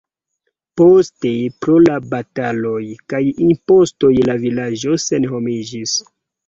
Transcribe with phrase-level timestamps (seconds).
[0.79, 1.33] Poste
[1.65, 2.81] pro la bataloj
[3.15, 5.99] kaj impostoj la vilaĝo senhomiĝis.